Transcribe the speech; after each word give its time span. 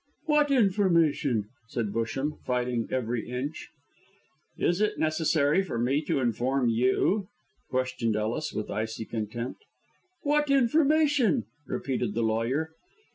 "What 0.25 0.49
information?" 0.49 1.49
said 1.67 1.93
Busham, 1.93 2.39
fighting 2.43 2.87
every 2.89 3.29
inch. 3.29 3.69
"Is 4.57 4.81
it 4.81 4.97
necessary 4.97 5.61
for 5.61 5.77
me 5.77 6.01
to 6.05 6.19
inform 6.19 6.69
you?" 6.69 7.27
questioned 7.69 8.15
Ellis, 8.15 8.51
with 8.51 8.71
icy 8.71 9.05
contempt. 9.05 9.61
"What 10.23 10.49
information?" 10.49 11.43
repeated 11.67 12.15
the 12.15 12.23
lawyer. 12.23 12.71